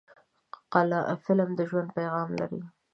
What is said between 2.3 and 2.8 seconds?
لري